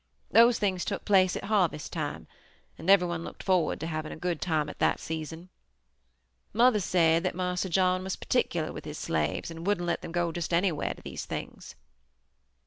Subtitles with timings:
[0.31, 2.25] Those things took place at harvest time,
[2.75, 5.49] and everyone looked forward to having a good time at that season.
[6.53, 10.31] Mother said that Marse John was particular with his slaves, and wouldn't let them go
[10.31, 11.75] just anywhere to these things.